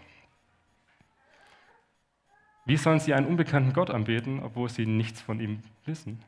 Wie 2.64 2.76
sollen 2.76 2.98
sie 2.98 3.14
einen 3.14 3.26
unbekannten 3.26 3.74
Gott 3.74 3.90
anbeten, 3.90 4.42
obwohl 4.42 4.70
sie 4.70 4.86
nichts 4.86 5.20
von 5.20 5.38
ihm 5.38 5.62
wissen? 5.84 6.20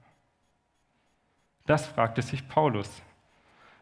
Das 1.66 1.86
fragte 1.86 2.22
sich 2.22 2.48
Paulus. 2.48 3.02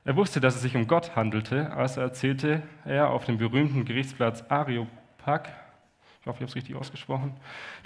Er 0.04 0.16
wusste, 0.16 0.40
dass 0.40 0.56
es 0.56 0.62
sich 0.62 0.76
um 0.76 0.86
Gott 0.86 1.16
handelte, 1.16 1.72
also 1.72 2.00
erzählte 2.00 2.62
er 2.84 3.10
auf 3.10 3.24
dem 3.24 3.38
berühmten 3.38 3.84
Gerichtsplatz 3.84 4.42
Areopag, 4.48 5.48
ich 6.20 6.26
hoffe, 6.26 6.38
ich 6.38 6.42
habe 6.42 6.44
es 6.44 6.56
richtig 6.56 6.76
ausgesprochen, 6.76 7.36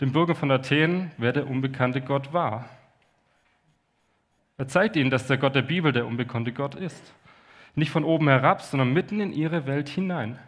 dem 0.01 0.13
Bürger 0.13 0.35
von 0.35 0.51
Athen, 0.51 1.11
wer 1.17 1.33
der 1.33 1.49
unbekannte 1.49 2.01
Gott 2.01 2.33
war. 2.33 2.69
Er 4.57 4.67
zeigt 4.67 4.97
ihnen, 4.97 5.11
dass 5.11 5.29
der 5.29 5.39
Gott 5.39 5.55
der 5.55 5.63
Bibel 5.63 5.93
der 5.93 6.07
unbekannte 6.07 6.53
Gott 6.53 6.75
ist. 6.75 7.15
Nicht 7.77 7.91
von 7.91 8.05
oben 8.05 8.29
herab, 8.29 8.63
sondern 8.63 8.93
mitten 8.93 9.21
in 9.21 9.33
ihre 9.33 9.67
Welt 9.67 9.89
hinein. 9.89 10.39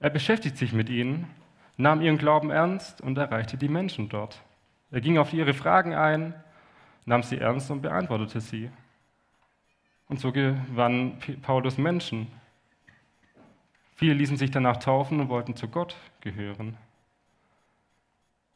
Er 0.00 0.10
beschäftigt 0.10 0.58
sich 0.58 0.72
mit 0.74 0.90
ihnen, 0.90 1.26
nahm 1.78 2.02
ihren 2.02 2.18
Glauben 2.18 2.50
ernst 2.50 3.00
und 3.00 3.16
erreichte 3.16 3.56
die 3.56 3.68
Menschen 3.68 4.10
dort. 4.10 4.42
Er 4.90 5.00
ging 5.00 5.16
auf 5.16 5.32
ihre 5.32 5.54
Fragen 5.54 5.94
ein, 5.94 6.34
nahm 7.04 7.22
sie 7.22 7.38
ernst 7.38 7.70
und 7.70 7.82
beantwortete 7.82 8.40
sie. 8.40 8.70
Und 10.08 10.20
so 10.20 10.32
gewann 10.32 11.18
Paulus 11.42 11.78
Menschen. 11.78 12.26
Viele 13.94 14.14
ließen 14.14 14.36
sich 14.36 14.50
danach 14.50 14.78
taufen 14.78 15.20
und 15.20 15.28
wollten 15.28 15.56
zu 15.56 15.68
Gott 15.68 15.96
gehören. 16.20 16.76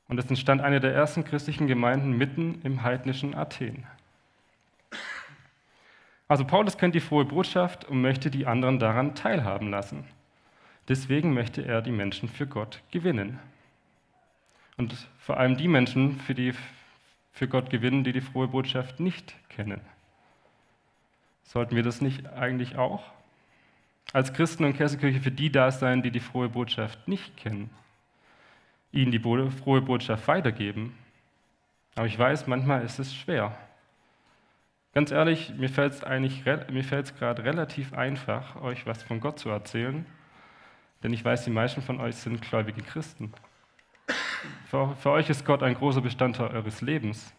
Und 0.09 0.19
es 0.19 0.29
entstand 0.29 0.61
eine 0.61 0.81
der 0.81 0.95
ersten 0.95 1.25
christlichen 1.25 1.67
Gemeinden 1.67 2.17
mitten 2.17 2.61
im 2.63 2.83
heidnischen 2.83 3.35
Athen. 3.35 3.87
Also 6.29 6.45
Paulus 6.45 6.77
kennt 6.77 6.95
die 6.95 7.01
frohe 7.01 7.25
Botschaft 7.25 7.85
und 7.85 8.01
möchte 8.01 8.31
die 8.31 8.47
anderen 8.47 8.79
daran 8.79 9.15
teilhaben 9.15 9.71
lassen. 9.71 10.05
Deswegen 10.89 11.35
möchte 11.35 11.65
er 11.65 11.83
die 11.83 11.93
Menschen 11.93 12.29
für 12.29 12.47
Gott 12.47 12.83
gewinnen. 12.91 13.39
Und 14.77 15.09
vor 15.19 15.39
allem 15.39 15.57
die 15.57 15.69
Menschen 15.69 16.19
für, 16.21 16.35
die, 16.35 16.53
für 17.37 17.47
Gott 17.47 17.71
gewinnen, 17.71 18.03
die 18.03 18.13
die 18.13 18.21
frohe 18.21 18.49
Botschaft 18.49 18.99
nicht 18.99 19.37
kennen. 19.49 19.81
Sollten 21.45 21.77
wir 21.77 21.85
das 21.85 22.01
nicht 22.01 22.29
eigentlich 22.33 22.77
auch? 22.77 23.05
Als 24.13 24.33
Christen 24.33 24.65
und 24.65 24.77
Kirchenkirche 24.77 25.21
für 25.21 25.31
die 25.31 25.53
da 25.53 25.71
sein, 25.71 26.03
die 26.03 26.11
die 26.11 26.21
frohe 26.21 26.49
Botschaft 26.49 27.07
nicht 27.07 27.37
kennen 27.37 27.71
ihnen 28.97 29.13
die 29.13 29.21
frohe 29.21 29.83
Botschaft 29.83 30.27
weitergeben. 30.27 30.97
Aber 31.95 32.07
ich 32.07 32.19
weiß, 32.19 32.47
manchmal 32.47 32.83
ist 32.83 32.99
es 32.99 33.15
schwer. 33.15 33.57
Ganz 34.93 35.11
ehrlich, 35.11 35.53
mir 35.57 35.69
fällt 35.69 35.93
es 35.93 36.05
eigentlich 36.05 36.45
gerade 36.45 37.45
relativ 37.45 37.93
einfach, 37.93 38.57
euch 38.57 38.87
was 38.87 39.03
von 39.03 39.21
Gott 39.21 39.39
zu 39.39 39.51
erzählen, 39.51 40.07
denn 41.03 41.13
ich 41.13 41.25
weiß, 41.25 41.45
die 41.45 41.51
meisten 41.51 41.83
von 41.83 42.01
euch 42.01 42.17
sind 42.17 42.41
gläubige 42.41 42.83
Christen. 42.83 43.33
Für, 44.67 44.95
für 44.97 45.11
euch 45.11 45.31
ist 45.31 45.45
Gott 45.45 45.63
ein 45.63 45.75
großer 45.75 46.01
Bestandteil 46.01 46.49
eures 46.49 46.81
Lebens. 46.81 47.35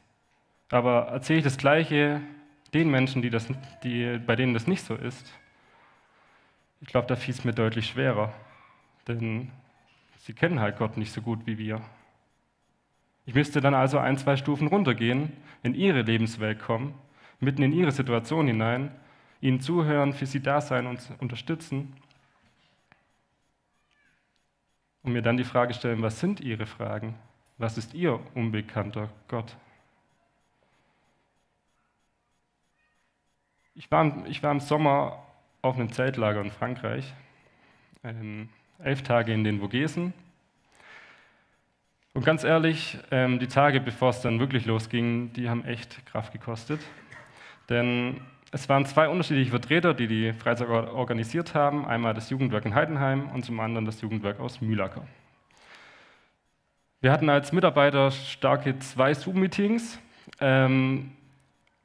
Aber 0.70 1.08
erzähle 1.08 1.40
ich 1.40 1.44
das 1.44 1.58
Gleiche 1.58 2.22
den 2.74 2.90
Menschen, 2.90 3.22
die 3.22 3.30
das, 3.30 3.48
die, 3.84 4.20
bei 4.26 4.36
denen 4.36 4.54
das 4.54 4.68
nicht 4.68 4.84
so 4.84 4.96
ist, 4.96 5.32
ich 6.80 6.88
glaube, 6.88 7.08
da 7.08 7.16
fiel 7.16 7.34
es 7.34 7.44
mir 7.44 7.54
deutlich 7.54 7.88
schwerer. 7.88 8.34
Denn 9.08 9.52
Sie 10.28 10.34
kennen 10.34 10.60
halt 10.60 10.78
Gott 10.78 10.98
nicht 10.98 11.14
so 11.14 11.22
gut 11.22 11.40
wie 11.46 11.58
wir. 11.58 11.80
Ich 13.26 13.34
müsste 13.34 13.62
dann 13.62 13.74
also 13.74 13.98
ein, 13.98 14.18
zwei 14.18 14.36
Stufen 14.36 14.68
runtergehen, 14.68 15.32
in 15.64 15.74
ihre 15.74 16.02
Lebenswelt 16.02 16.60
kommen, 16.60 16.96
mitten 17.40 17.64
in 17.64 17.72
ihre 17.72 17.94
Situation 17.94 18.48
hinein, 18.48 18.92
ihnen 19.40 19.62
zuhören, 19.62 20.12
für 20.12 20.26
sie 20.26 20.42
da 20.42 20.60
sein 20.60 20.86
und 20.86 21.00
unterstützen 21.20 21.94
und 25.08 25.14
mir 25.14 25.22
dann 25.22 25.38
die 25.38 25.46
Frage 25.46 25.74
stellen, 25.74 26.02
was 26.02 26.20
sind 26.20 26.42
ihre 26.42 26.66
Fragen? 26.66 27.16
Was 27.58 27.78
ist 27.78 27.94
ihr 27.94 28.20
unbekannter 28.36 29.10
Gott? 29.30 29.56
Ich 33.74 33.90
war, 33.90 34.26
ich 34.28 34.44
war 34.44 34.52
im 34.52 34.60
Sommer 34.60 35.24
auf 35.62 35.76
einem 35.76 35.94
Zeltlager 35.94 36.42
in 36.42 36.52
Frankreich. 36.52 37.14
Ähm, 38.04 38.50
elf 38.80 39.02
Tage 39.02 39.34
in 39.34 39.46
den 39.46 39.62
Vogesen. 39.62 40.14
Und 42.14 42.26
ganz 42.26 42.44
ehrlich, 42.44 42.98
ähm, 43.10 43.40
die 43.40 43.48
Tage, 43.48 43.80
bevor 43.80 44.10
es 44.10 44.20
dann 44.20 44.42
wirklich 44.42 44.66
losging, 44.66 45.32
die 45.32 45.50
haben 45.50 45.64
echt 45.64 46.06
Kraft 46.06 46.34
gekostet. 46.34 46.82
Denn 47.70 48.20
es 48.52 48.70
waren 48.70 48.86
zwei 48.86 49.10
unterschiedliche 49.10 49.52
Vertreter, 49.52 49.94
die 49.94 50.08
die 50.08 50.34
Freizeit 50.34 50.70
organisiert 50.70 51.54
haben. 51.54 51.86
Einmal 51.86 52.14
das 52.14 52.30
Jugendwerk 52.30 52.66
in 52.66 52.76
Heidenheim 52.76 53.30
und 53.32 53.44
zum 53.44 53.60
anderen 53.60 53.86
das 53.86 54.02
Jugendwerk 54.02 54.40
aus 54.40 54.62
Mühlacker. 54.62 55.06
Wir 57.02 57.12
hatten 57.12 57.30
als 57.30 57.52
Mitarbeiter 57.52 58.10
starke 58.12 58.80
zwei 58.80 59.14
Zoom-Meetings, 59.14 60.00
ähm, 60.40 61.12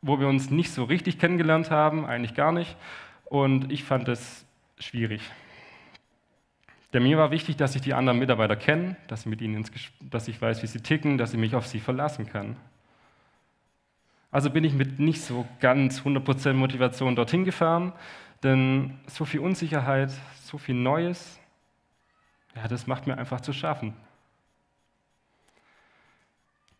wo 0.00 0.20
wir 0.20 0.28
uns 0.28 0.50
nicht 0.50 0.70
so 0.70 0.84
richtig 0.84 1.18
kennengelernt 1.18 1.70
haben, 1.70 2.06
eigentlich 2.06 2.34
gar 2.34 2.52
nicht. 2.52 2.76
Und 3.24 3.72
ich 3.72 3.84
fand 3.84 4.08
es 4.08 4.46
schwierig. 4.78 5.20
Denn 6.92 7.02
mir 7.02 7.18
war 7.18 7.30
wichtig, 7.30 7.56
dass 7.56 7.74
ich 7.74 7.82
die 7.82 7.94
anderen 7.94 8.18
Mitarbeiter 8.18 8.56
kenne, 8.56 8.96
dass 9.08 9.26
mit 9.26 9.40
dass 10.00 10.28
ich 10.28 10.40
weiß, 10.40 10.62
wie 10.62 10.66
sie 10.66 10.80
ticken, 10.80 11.18
dass 11.18 11.32
ich 11.32 11.40
mich 11.40 11.54
auf 11.54 11.66
sie 11.66 11.80
verlassen 11.80 12.28
kann. 12.28 12.56
Also 14.32 14.50
bin 14.50 14.64
ich 14.64 14.72
mit 14.72 14.98
nicht 14.98 15.22
so 15.22 15.46
ganz 15.60 16.00
100% 16.00 16.54
Motivation 16.54 17.14
dorthin 17.14 17.44
gefahren, 17.44 17.92
denn 18.42 18.98
so 19.06 19.24
viel 19.24 19.38
Unsicherheit, 19.38 20.10
so 20.40 20.58
viel 20.58 20.74
Neues, 20.74 21.38
ja, 22.56 22.66
das 22.66 22.88
macht 22.88 23.06
mir 23.06 23.16
einfach 23.16 23.40
zu 23.40 23.52
schaffen. 23.52 23.94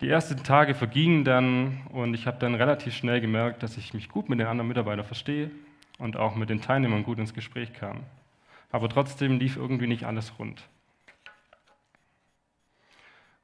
Die 0.01 0.09
ersten 0.09 0.43
Tage 0.43 0.75
vergingen 0.75 1.23
dann 1.23 1.83
und 1.93 2.15
ich 2.15 2.27
habe 2.27 2.39
dann 2.41 2.57
relativ 2.57 2.97
schnell 2.97 3.21
gemerkt, 3.21 3.63
dass 3.63 3.77
ich 3.77 3.95
mich 3.95 4.09
gut 4.09 4.29
mit 4.29 4.41
den 4.41 4.49
anderen 4.49 4.67
Mitarbeitern 4.67 5.05
verstehe 5.05 5.53
und 5.99 6.17
auch 6.17 6.35
mit 6.35 6.51
den 6.51 6.61
Teilnehmern 6.61 7.05
gut 7.05 7.21
ins 7.21 7.35
Gespräch 7.35 7.73
kam 7.73 8.01
aber 8.73 8.89
trotzdem 8.89 9.39
lief 9.39 9.57
irgendwie 9.57 9.87
nicht 9.87 10.05
alles 10.05 10.39
rund. 10.39 10.67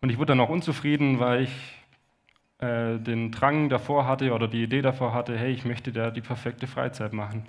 Und 0.00 0.10
ich 0.10 0.16
wurde 0.16 0.28
dann 0.28 0.40
auch 0.40 0.48
unzufrieden, 0.48 1.20
weil 1.20 1.42
ich 1.42 1.77
äh, 2.58 2.98
den 2.98 3.30
Drang 3.30 3.68
davor 3.68 4.06
hatte 4.06 4.32
oder 4.32 4.48
die 4.48 4.62
Idee 4.62 4.82
davor 4.82 5.14
hatte, 5.14 5.36
hey, 5.38 5.52
ich 5.52 5.64
möchte 5.64 5.92
da 5.92 6.10
die 6.10 6.20
perfekte 6.20 6.66
Freizeit 6.66 7.12
machen. 7.12 7.46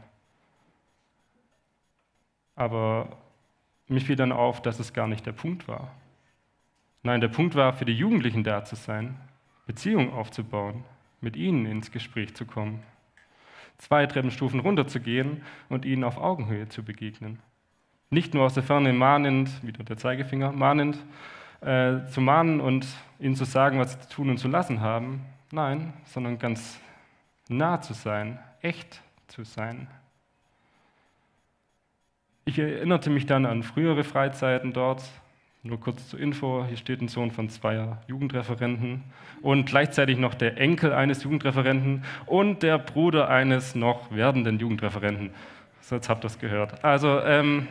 Aber 2.56 3.18
mich 3.88 4.06
fiel 4.06 4.16
dann 4.16 4.32
auf, 4.32 4.62
dass 4.62 4.80
es 4.80 4.94
gar 4.94 5.08
nicht 5.08 5.26
der 5.26 5.32
Punkt 5.32 5.68
war. 5.68 5.92
Nein, 7.02 7.22
der 7.22 7.30
Punkt 7.30 7.56
war, 7.56 7.74
für 7.74 7.86
die 7.86 7.94
Jugendlichen 7.94 8.44
da 8.44 8.64
zu 8.66 8.76
sein, 8.76 9.16
Beziehungen 9.66 10.12
aufzubauen, 10.12 10.84
mit 11.22 11.36
ihnen 11.36 11.66
ins 11.66 11.92
Gespräch 11.92 12.36
zu 12.36 12.46
kommen, 12.46 12.84
zwei 13.78 14.06
Treppenstufen 14.06 14.60
runterzugehen 14.60 15.42
und 15.70 15.86
ihnen 15.86 16.04
auf 16.04 16.18
Augenhöhe 16.18 16.68
zu 16.68 16.84
begegnen. 16.84 17.40
Nicht 18.10 18.34
nur 18.34 18.46
aus 18.46 18.54
der 18.54 18.64
Ferne 18.64 18.94
mahnend, 18.94 19.50
wieder 19.66 19.84
der 19.84 19.98
Zeigefinger, 19.98 20.52
mahnend 20.52 21.00
äh, 21.62 22.06
zu 22.12 22.22
mahnen 22.22 22.62
und 22.62 22.88
ihnen 23.20 23.36
zu 23.36 23.46
sagen, 23.46 23.80
was 23.80 23.94
sie 23.94 24.00
zu 24.02 24.10
tun 24.10 24.30
und 24.30 24.38
zu 24.38 24.48
lassen 24.48 24.82
haben. 24.82 25.26
Nein, 25.52 25.94
sondern 26.06 26.40
ganz 26.40 26.80
nah 27.50 27.82
zu 27.82 27.94
sein, 27.94 28.40
echt 28.62 29.02
zu 29.28 29.44
sein. 29.44 29.88
Ich 32.46 32.58
erinnerte 32.58 33.10
mich 33.10 33.26
dann 33.26 33.46
an 33.46 33.64
frühere 33.64 34.04
Freizeiten 34.04 34.74
dort. 34.74 35.04
Nur 35.62 35.80
kurz 35.80 36.08
zur 36.08 36.20
Info, 36.20 36.64
hier 36.68 36.78
steht 36.78 37.02
ein 37.02 37.10
Sohn 37.10 37.32
von 37.32 37.50
zweier 37.50 38.02
Jugendreferenten 38.08 39.04
und 39.42 39.66
gleichzeitig 39.66 40.18
noch 40.18 40.34
der 40.34 40.58
Enkel 40.58 40.94
eines 40.94 41.24
Jugendreferenten 41.24 42.06
und 42.26 42.64
der 42.64 42.78
Bruder 42.78 43.28
eines 43.28 43.76
noch 43.76 44.10
werdenden 44.10 44.58
Jugendreferenten. 44.58 45.32
So, 45.82 45.96
jetzt 45.96 46.08
habt 46.08 46.24
ihr 46.24 46.28
es 46.28 46.40
gehört. 46.40 46.84
Also, 46.84 47.20
ähm, 47.22 47.68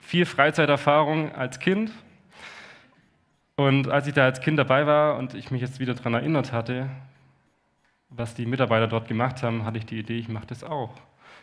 viel 0.00 0.26
Freizeiterfahrung 0.26 1.32
als 1.34 1.60
Kind. 1.60 1.92
Und 3.60 3.88
als 3.90 4.06
ich 4.06 4.14
da 4.14 4.24
als 4.24 4.40
Kind 4.40 4.58
dabei 4.58 4.86
war 4.86 5.18
und 5.18 5.34
ich 5.34 5.50
mich 5.50 5.60
jetzt 5.60 5.80
wieder 5.80 5.92
daran 5.92 6.14
erinnert 6.14 6.50
hatte, 6.50 6.88
was 8.08 8.32
die 8.34 8.46
Mitarbeiter 8.46 8.88
dort 8.88 9.06
gemacht 9.06 9.42
haben, 9.42 9.66
hatte 9.66 9.76
ich 9.76 9.84
die 9.84 9.98
Idee, 9.98 10.16
ich 10.16 10.30
mache 10.30 10.46
das 10.46 10.64
auch. 10.64 10.94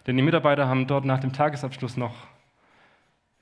Denn 0.08 0.18
die 0.18 0.24
Mitarbeiter 0.24 0.68
haben 0.68 0.88
dort 0.88 1.06
nach 1.06 1.20
dem 1.20 1.32
Tagesabschluss 1.32 1.96
noch, 1.96 2.16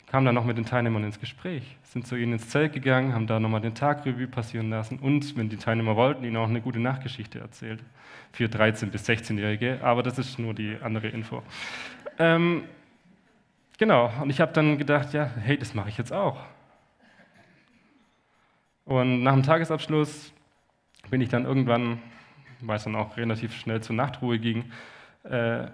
kamen 0.08 0.26
dann 0.26 0.36
noch 0.36 0.44
mit 0.44 0.58
den 0.58 0.66
Teilnehmern 0.66 1.06
ins 1.06 1.22
Gespräch, 1.22 1.78
sind 1.84 2.06
zu 2.06 2.18
ihnen 2.18 2.34
ins 2.34 2.50
Zelt 2.50 2.74
gegangen, 2.74 3.14
haben 3.14 3.28
da 3.28 3.40
nochmal 3.40 3.62
den 3.62 3.76
Tagrevue 3.76 4.28
passieren 4.28 4.70
lassen 4.70 5.00
und, 5.00 5.38
wenn 5.38 5.48
die 5.48 5.56
Teilnehmer 5.56 5.96
wollten, 5.96 6.26
ihnen 6.26 6.36
auch 6.36 6.50
eine 6.50 6.60
gute 6.60 6.80
Nachgeschichte 6.80 7.40
erzählt. 7.40 7.82
Für 8.34 8.48
13- 8.48 8.88
bis 8.88 9.08
16-Jährige, 9.08 9.80
aber 9.84 10.04
das 10.04 10.20
ist 10.20 10.38
nur 10.38 10.54
die 10.54 10.76
andere 10.82 11.08
Info. 11.08 11.44
Ähm, 12.20 12.64
Genau, 13.78 14.10
und 14.22 14.30
ich 14.30 14.40
habe 14.40 14.54
dann 14.54 14.78
gedacht, 14.78 15.12
ja, 15.14 15.30
hey, 15.38 15.58
das 15.58 15.74
mache 15.74 15.90
ich 15.90 15.98
jetzt 15.98 16.14
auch. 16.14 16.38
Und 18.86 19.24
nach 19.24 19.34
dem 19.34 19.44
Tagesabschluss 19.44 20.32
bin 21.10 21.22
ich 21.22 21.30
dann 21.30 21.46
irgendwann, 21.46 22.00
weil 22.62 22.78
es 22.78 22.84
dann 22.84 22.96
auch 22.96 23.18
relativ 23.18 23.56
schnell 23.56 23.82
zur 23.82 23.96
Nachtruhe 23.96 24.40
ging, 24.40 24.72
äh, 25.24 25.68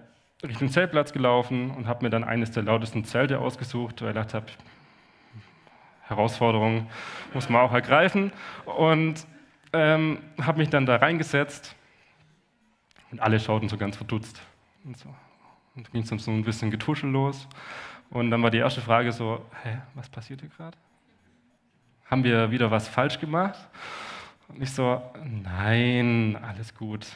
Richtung 0.44 0.70
Zeltplatz 0.70 1.14
gelaufen 1.14 1.72
und 1.72 1.88
habe 1.88 2.06
mir 2.06 2.10
dann 2.10 2.24
eines 2.24 2.52
der 2.52 2.64
lautesten 2.64 3.04
Zelte 3.04 3.40
ausgesucht, 3.40 4.02
weil 4.02 4.10
ich 4.10 4.16
gedacht 4.16 4.34
habe, 4.34 4.48
Herausforderung 6.12 6.88
muss 7.34 7.50
man 7.50 7.62
auch 7.62 7.74
ergreifen. 7.74 8.32
Und 8.66 9.26
ähm, 9.74 10.20
habe 10.42 10.60
mich 10.60 10.70
dann 10.70 10.86
da 10.86 10.98
reingesetzt 10.98 11.76
Und 13.12 13.22
alle 13.22 13.40
schauten 13.40 13.70
so 13.70 13.78
ganz 13.78 13.98
verdutzt. 13.98 14.42
Und 14.84 14.98
so. 14.98 15.14
Und 15.76 15.92
ging 15.92 16.02
es 16.02 16.10
dann 16.10 16.20
so 16.20 16.32
ein 16.32 16.44
bisschen 16.44 16.72
getuschel 16.72 17.10
los. 17.10 17.48
Und 18.10 18.30
dann 18.32 18.44
war 18.44 18.52
die 18.52 18.58
erste 18.58 18.82
Frage 18.82 19.12
so, 19.12 19.46
hä, 19.64 19.78
was 19.96 20.10
passiert 20.10 20.42
hier 20.42 20.50
gerade? 20.50 20.78
Haben 22.12 22.26
wir 22.26 22.52
wieder 22.52 22.70
was 22.70 22.90
falsch 22.90 23.22
gemacht? 23.22 23.58
Und 24.50 24.62
ich 24.62 24.74
so, 24.74 25.02
nein, 25.24 26.38
alles 26.46 26.76
gut. 26.76 27.08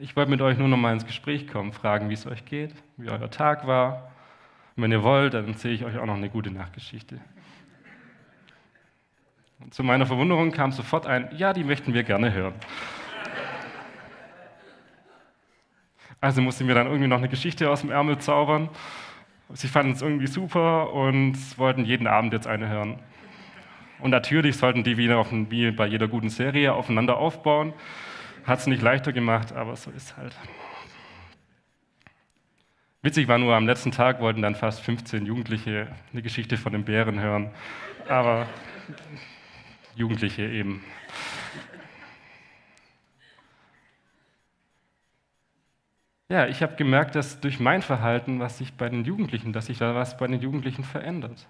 Ich 0.00 0.16
wollte 0.16 0.32
mit 0.32 0.40
euch 0.40 0.58
nur 0.58 0.66
noch 0.66 0.76
mal 0.76 0.92
ins 0.92 1.06
Gespräch 1.06 1.46
kommen, 1.46 1.72
fragen, 1.72 2.10
wie 2.10 2.14
es 2.14 2.26
euch 2.26 2.44
geht, 2.44 2.74
wie 2.96 3.10
euer 3.10 3.30
Tag 3.30 3.68
war. 3.68 4.10
Und 4.74 4.82
wenn 4.82 4.90
ihr 4.90 5.04
wollt, 5.04 5.34
dann 5.34 5.46
erzähle 5.46 5.74
ich 5.74 5.84
euch 5.84 5.98
auch 5.98 6.04
noch 6.04 6.16
eine 6.16 6.30
gute 6.30 6.50
Nachtgeschichte. 6.50 7.20
Und 9.60 9.72
zu 9.72 9.84
meiner 9.84 10.04
Verwunderung 10.04 10.50
kam 10.50 10.72
sofort 10.72 11.06
ein, 11.06 11.28
ja, 11.36 11.52
die 11.52 11.62
möchten 11.62 11.94
wir 11.94 12.02
gerne 12.02 12.32
hören. 12.32 12.54
Also 16.20 16.42
musste 16.42 16.64
mir 16.64 16.74
dann 16.74 16.88
irgendwie 16.88 17.06
noch 17.06 17.18
eine 17.18 17.28
Geschichte 17.28 17.70
aus 17.70 17.82
dem 17.82 17.92
Ärmel 17.92 18.18
zaubern. 18.18 18.68
Sie 19.50 19.68
fanden 19.68 19.92
es 19.92 20.02
irgendwie 20.02 20.26
super 20.26 20.92
und 20.92 21.36
wollten 21.56 21.84
jeden 21.84 22.08
Abend 22.08 22.32
jetzt 22.32 22.48
eine 22.48 22.68
hören. 22.68 22.98
Und 24.00 24.10
natürlich 24.10 24.56
sollten 24.56 24.84
die 24.84 24.96
wieder 24.96 25.18
auf, 25.18 25.28
wie 25.32 25.70
bei 25.70 25.86
jeder 25.86 26.08
guten 26.08 26.30
Serie 26.30 26.72
aufeinander 26.72 27.16
aufbauen. 27.18 27.72
Hat 28.44 28.60
es 28.60 28.66
nicht 28.66 28.82
leichter 28.82 29.12
gemacht, 29.12 29.52
aber 29.52 29.76
so 29.76 29.90
ist 29.90 30.16
halt. 30.16 30.34
Witzig 33.02 33.28
war 33.28 33.38
nur, 33.38 33.54
am 33.54 33.66
letzten 33.66 33.90
Tag 33.90 34.20
wollten 34.20 34.42
dann 34.42 34.54
fast 34.54 34.80
15 34.80 35.26
Jugendliche 35.26 35.88
eine 36.12 36.22
Geschichte 36.22 36.56
von 36.56 36.72
den 36.72 36.84
Bären 36.84 37.20
hören. 37.20 37.50
Aber 38.08 38.46
Jugendliche 39.94 40.42
eben. 40.42 40.82
Ja, 46.28 46.46
ich 46.46 46.62
habe 46.62 46.76
gemerkt, 46.76 47.14
dass 47.14 47.40
durch 47.40 47.58
mein 47.58 47.82
Verhalten, 47.82 48.38
was 48.38 48.58
sich 48.58 48.74
bei 48.74 48.88
den 48.88 49.04
Jugendlichen, 49.04 49.52
dass 49.52 49.66
sich 49.66 49.78
da 49.78 49.94
was 49.94 50.16
bei 50.16 50.26
den 50.26 50.40
Jugendlichen 50.40 50.84
verändert. 50.84 51.48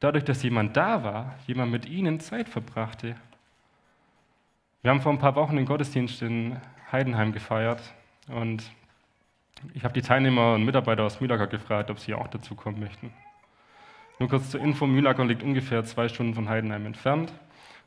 Dadurch, 0.00 0.24
dass 0.24 0.42
jemand 0.42 0.76
da 0.76 1.02
war, 1.02 1.34
jemand 1.46 1.72
mit 1.72 1.86
ihnen 1.86 2.20
Zeit 2.20 2.48
verbrachte. 2.48 3.16
Wir 4.82 4.90
haben 4.90 5.00
vor 5.00 5.12
ein 5.12 5.18
paar 5.18 5.34
Wochen 5.34 5.56
den 5.56 5.66
Gottesdienst 5.66 6.22
in 6.22 6.56
Heidenheim 6.92 7.32
gefeiert 7.32 7.82
und 8.28 8.70
ich 9.74 9.82
habe 9.82 9.94
die 9.94 10.02
Teilnehmer 10.02 10.54
und 10.54 10.64
Mitarbeiter 10.64 11.02
aus 11.02 11.20
Mühlacker 11.20 11.48
gefragt, 11.48 11.90
ob 11.90 11.98
sie 11.98 12.14
auch 12.14 12.28
dazu 12.28 12.54
kommen 12.54 12.78
möchten. 12.78 13.12
Nur 14.20 14.28
kurz 14.28 14.50
zur 14.50 14.60
Info, 14.60 14.86
Mühlacker 14.86 15.24
liegt 15.24 15.42
ungefähr 15.42 15.84
zwei 15.84 16.08
Stunden 16.08 16.34
von 16.34 16.48
Heidenheim 16.48 16.86
entfernt 16.86 17.32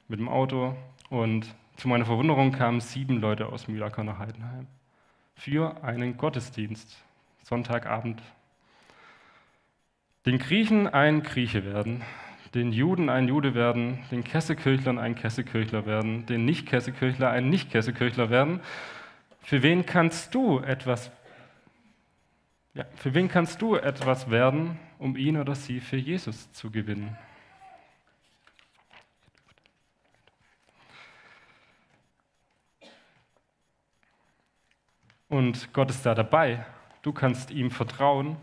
mit 0.10 0.20
dem 0.20 0.28
Auto 0.28 0.76
und 1.10 1.48
zu 1.78 1.88
meiner 1.88 2.06
Verwunderung 2.06 2.52
kamen 2.52 2.82
sieben 2.82 3.22
Leute 3.22 3.48
aus 3.48 3.68
Mühlacker 3.68 4.04
nach 4.04 4.20
Heidenheim 4.20 4.68
für 5.36 5.84
einen 5.84 6.18
Gottesdienst, 6.18 7.02
Sonntagabend. 7.44 8.22
Den 10.26 10.38
Griechen 10.38 10.88
ein 10.88 11.24
Grieche 11.24 11.66
werden, 11.66 12.04
den 12.54 12.72
Juden 12.72 13.10
ein 13.10 13.28
Jude 13.28 13.56
werden, 13.56 14.00
den 14.12 14.24
Kessekirchlern 14.24 15.00
ein 15.00 15.16
Kessekirchler 15.16 15.86
werden, 15.86 16.26
den 16.26 16.46
Nicht-Kessekirchler 16.46 17.30
ein 17.30 17.50
Nicht-Kessekirchler 17.50 18.30
werden. 18.30 18.62
Für 19.42 19.64
wen 19.64 19.86
kannst 19.86 20.36
du 20.36 20.60
etwas 20.60 21.12
ja, 22.74 22.86
für 22.96 23.14
wen 23.14 23.28
kannst 23.28 23.62
du 23.62 23.76
etwas 23.76 24.30
werden, 24.30 24.80
um 24.98 25.18
ihn 25.18 25.36
oder 25.36 25.56
sie 25.56 25.82
für 25.82 25.98
Jesus 25.98 26.54
zu 26.54 26.72
gewinnen? 26.72 27.18
Und 35.28 35.74
Gott 35.74 35.90
ist 35.90 36.06
da 36.06 36.16
dabei. 36.16 36.66
Du 37.02 37.12
kannst 37.12 37.52
ihm 37.52 37.72
vertrauen. 37.72 38.38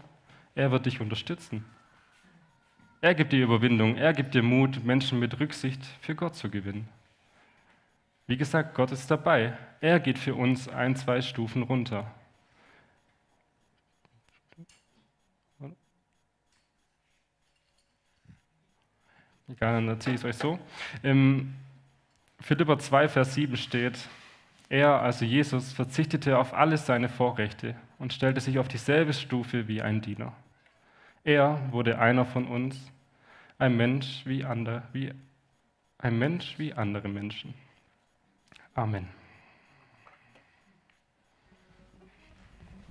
Er 0.59 0.73
wird 0.73 0.87
dich 0.87 1.01
unterstützen. 1.01 1.65
Er 3.01 3.15
gibt 3.15 3.33
dir 3.33 3.45
Überwindung. 3.45 3.95
Er 3.95 4.13
gibt 4.13 4.35
dir 4.35 4.43
Mut, 4.43 4.85
Menschen 4.85 5.21
mit 5.21 5.39
Rücksicht 5.39 5.81
für 6.01 6.17
Gott 6.17 6.35
zu 6.35 6.51
gewinnen. 6.51 6.89
Wie 8.27 8.37
gesagt, 8.37 8.75
Gott 8.75 8.91
ist 8.91 9.09
dabei. 9.09 9.57
Er 9.81 10.01
geht 10.01 10.19
für 10.19 10.35
uns 10.35 10.69
ein, 10.69 10.97
zwei 10.97 11.23
Stufen 11.23 11.63
runter. 11.63 12.13
Egal, 19.47 19.75
dann 19.75 19.87
erzähle 19.87 20.17
ich 20.17 20.23
es 20.23 20.25
euch 20.25 20.37
so. 20.37 20.59
Im 21.05 21.55
Philipper 22.41 22.81
2, 22.81 23.09
Vers 23.09 23.35
7 23.35 23.57
steht, 23.57 24.09
er, 24.69 25.01
also 25.03 25.25
Jesus, 25.25 25.73
verzichtete 25.73 26.37
auf 26.37 26.53
alle 26.53 26.79
seine 26.79 27.09
Vorrechte 27.09 27.77
und 28.01 28.13
stellte 28.13 28.41
sich 28.41 28.59
auf 28.59 28.67
dieselbe 28.67 29.13
Stufe 29.13 29.69
wie 29.69 29.83
ein 29.83 30.01
Diener. 30.01 30.35
Er 31.25 31.61
wurde 31.73 31.99
einer 31.99 32.25
von 32.25 32.47
uns, 32.47 32.93
ein 33.59 33.77
Mensch 33.77 34.25
wie 34.25 34.45
andere, 34.45 34.83
wie 34.93 35.13
ein 35.99 36.19
Mensch 36.19 36.59
wie 36.59 36.73
andere 36.73 37.09
Menschen. 37.09 37.55
Amen. 38.75 39.18